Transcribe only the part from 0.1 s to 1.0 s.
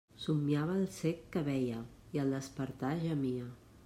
Somniava el